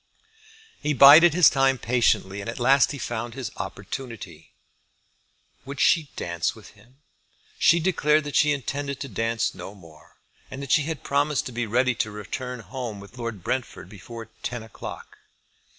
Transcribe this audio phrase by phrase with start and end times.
[0.81, 4.55] He bided his time patiently, and at last he found his opportunity.
[5.63, 7.03] "Would she dance with him?"
[7.59, 10.15] She declared that she intended to dance no more,
[10.49, 14.29] and that she had promised to be ready to return home with Lord Brentford before
[14.41, 15.19] ten o'clock.